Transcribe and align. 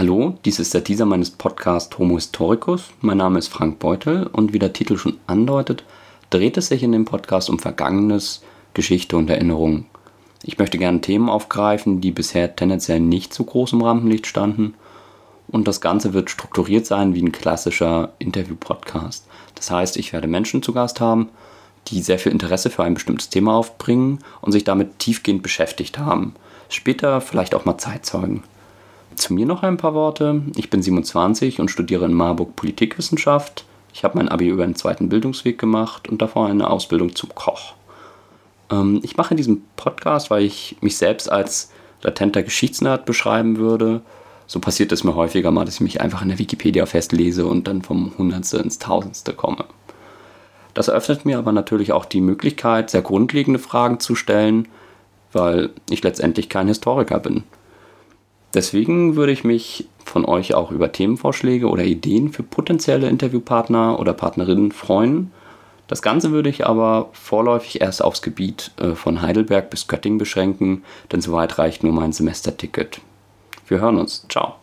Hallo, 0.00 0.38
dies 0.46 0.58
ist 0.58 0.72
der 0.72 0.82
Teaser 0.82 1.04
meines 1.04 1.28
Podcasts 1.28 1.98
Homo 1.98 2.14
Historicus. 2.14 2.84
Mein 3.02 3.18
Name 3.18 3.38
ist 3.38 3.48
Frank 3.48 3.80
Beutel 3.80 4.26
und 4.28 4.54
wie 4.54 4.58
der 4.58 4.72
Titel 4.72 4.96
schon 4.96 5.18
andeutet, 5.26 5.84
dreht 6.30 6.56
es 6.56 6.68
sich 6.68 6.82
in 6.82 6.92
dem 6.92 7.04
Podcast 7.04 7.50
um 7.50 7.58
Vergangenes, 7.58 8.40
Geschichte 8.72 9.18
und 9.18 9.28
Erinnerung. 9.28 9.84
Ich 10.42 10.56
möchte 10.56 10.78
gerne 10.78 11.02
Themen 11.02 11.28
aufgreifen, 11.28 12.00
die 12.00 12.12
bisher 12.12 12.56
tendenziell 12.56 12.98
nicht 12.98 13.34
so 13.34 13.44
groß 13.44 13.74
im 13.74 13.82
Rampenlicht 13.82 14.26
standen. 14.26 14.72
Und 15.48 15.68
das 15.68 15.82
Ganze 15.82 16.14
wird 16.14 16.30
strukturiert 16.30 16.86
sein 16.86 17.14
wie 17.14 17.20
ein 17.20 17.30
klassischer 17.30 18.14
Interview-Podcast. 18.20 19.26
Das 19.54 19.70
heißt, 19.70 19.98
ich 19.98 20.14
werde 20.14 20.28
Menschen 20.28 20.62
zu 20.62 20.72
Gast 20.72 21.02
haben, 21.02 21.28
die 21.88 22.00
sehr 22.00 22.18
viel 22.18 22.32
Interesse 22.32 22.70
für 22.70 22.84
ein 22.84 22.94
bestimmtes 22.94 23.28
Thema 23.28 23.52
aufbringen 23.52 24.20
und 24.40 24.52
sich 24.52 24.64
damit 24.64 24.98
tiefgehend 24.98 25.42
beschäftigt 25.42 25.98
haben. 25.98 26.36
Später 26.70 27.20
vielleicht 27.20 27.54
auch 27.54 27.66
mal 27.66 27.76
Zeitzeugen. 27.76 28.44
Zu 29.20 29.34
mir 29.34 29.44
noch 29.44 29.62
ein 29.62 29.76
paar 29.76 29.92
Worte. 29.92 30.40
Ich 30.56 30.70
bin 30.70 30.80
27 30.80 31.60
und 31.60 31.70
studiere 31.70 32.06
in 32.06 32.14
Marburg 32.14 32.56
Politikwissenschaft. 32.56 33.66
Ich 33.92 34.02
habe 34.02 34.16
mein 34.16 34.30
Abi 34.30 34.48
über 34.48 34.64
einen 34.64 34.76
zweiten 34.76 35.10
Bildungsweg 35.10 35.58
gemacht 35.58 36.08
und 36.08 36.22
davor 36.22 36.46
eine 36.46 36.70
Ausbildung 36.70 37.14
zum 37.14 37.34
Koch. 37.34 37.74
Ähm, 38.70 39.00
ich 39.02 39.18
mache 39.18 39.34
diesen 39.34 39.62
Podcast, 39.76 40.30
weil 40.30 40.44
ich 40.44 40.78
mich 40.80 40.96
selbst 40.96 41.30
als 41.30 41.70
latenter 42.00 42.42
Geschichtsnerd 42.42 43.04
beschreiben 43.04 43.58
würde. 43.58 44.00
So 44.46 44.58
passiert 44.58 44.90
es 44.90 45.04
mir 45.04 45.14
häufiger 45.14 45.50
mal, 45.50 45.66
dass 45.66 45.74
ich 45.74 45.80
mich 45.82 46.00
einfach 46.00 46.22
in 46.22 46.30
der 46.30 46.38
Wikipedia 46.38 46.86
festlese 46.86 47.44
und 47.44 47.68
dann 47.68 47.82
vom 47.82 48.12
Hundertste 48.16 48.56
ins 48.56 48.78
Tausendste 48.78 49.34
komme. 49.34 49.66
Das 50.72 50.88
eröffnet 50.88 51.26
mir 51.26 51.36
aber 51.36 51.52
natürlich 51.52 51.92
auch 51.92 52.06
die 52.06 52.22
Möglichkeit, 52.22 52.88
sehr 52.88 53.02
grundlegende 53.02 53.58
Fragen 53.58 54.00
zu 54.00 54.14
stellen, 54.14 54.66
weil 55.34 55.68
ich 55.90 56.02
letztendlich 56.02 56.48
kein 56.48 56.68
Historiker 56.68 57.18
bin. 57.18 57.44
Deswegen 58.54 59.16
würde 59.16 59.32
ich 59.32 59.44
mich 59.44 59.86
von 60.04 60.24
euch 60.24 60.54
auch 60.54 60.72
über 60.72 60.90
Themenvorschläge 60.90 61.68
oder 61.68 61.84
Ideen 61.84 62.32
für 62.32 62.42
potenzielle 62.42 63.08
Interviewpartner 63.08 63.98
oder 64.00 64.12
Partnerinnen 64.12 64.72
freuen. 64.72 65.30
Das 65.86 66.02
Ganze 66.02 66.30
würde 66.30 66.48
ich 66.48 66.66
aber 66.66 67.10
vorläufig 67.12 67.80
erst 67.80 68.02
aufs 68.02 68.22
Gebiet 68.22 68.72
äh, 68.80 68.94
von 68.94 69.22
Heidelberg 69.22 69.70
bis 69.70 69.88
Göttingen 69.88 70.18
beschränken, 70.18 70.84
denn 71.10 71.20
soweit 71.20 71.58
reicht 71.58 71.82
nur 71.82 71.92
mein 71.92 72.12
Semesterticket. 72.12 73.00
Wir 73.66 73.80
hören 73.80 73.98
uns. 73.98 74.26
Ciao. 74.28 74.54